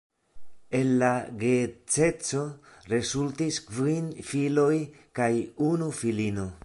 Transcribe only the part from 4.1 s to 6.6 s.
filoj kaj unu filino.